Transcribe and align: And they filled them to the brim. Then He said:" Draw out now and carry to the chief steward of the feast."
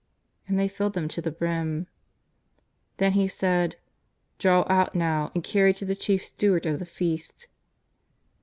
And 0.47 0.57
they 0.57 0.67
filled 0.67 0.93
them 0.93 1.07
to 1.09 1.21
the 1.21 1.29
brim. 1.29 1.85
Then 2.97 3.11
He 3.11 3.27
said:" 3.27 3.75
Draw 4.39 4.65
out 4.67 4.95
now 4.95 5.31
and 5.35 5.43
carry 5.43 5.75
to 5.75 5.85
the 5.85 5.95
chief 5.95 6.25
steward 6.25 6.65
of 6.65 6.79
the 6.79 6.87
feast." 6.87 7.47